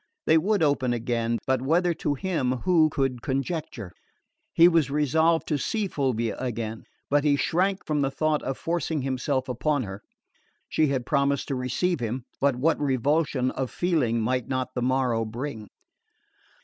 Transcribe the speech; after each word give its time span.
They 0.25 0.39
would 0.39 0.63
open 0.63 0.93
again; 0.93 1.37
but 1.45 1.61
whether 1.61 1.93
to 1.93 2.15
him, 2.15 2.53
who 2.63 2.89
could 2.89 3.21
conjecture? 3.21 3.91
He 4.51 4.67
was 4.67 4.89
resolved 4.89 5.47
to 5.49 5.59
see 5.59 5.87
Fulvia 5.87 6.35
again, 6.39 6.85
but 7.11 7.23
he 7.23 7.35
shrank 7.35 7.85
from 7.85 8.01
the 8.01 8.09
thought 8.09 8.41
of 8.41 8.57
forcing 8.57 9.03
himself 9.03 9.47
upon 9.47 9.83
her. 9.83 10.01
She 10.67 10.87
had 10.87 11.05
promised 11.05 11.49
to 11.49 11.55
receive 11.55 11.99
him; 11.99 12.23
but 12.39 12.55
what 12.55 12.79
revulsion 12.81 13.51
of 13.51 13.69
feeling 13.69 14.19
might 14.19 14.47
not 14.47 14.73
the 14.73 14.81
morrow 14.81 15.23
bring? 15.23 15.69